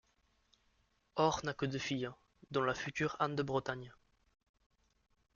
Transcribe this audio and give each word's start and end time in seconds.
Or 1.15 1.41
n'a 1.43 1.53
que 1.53 1.67
deux 1.67 1.77
filles, 1.77 2.09
dont 2.49 2.63
la 2.63 2.73
future 2.73 3.15
Anne 3.19 3.35
de 3.35 3.43
Bretagne. 3.43 3.93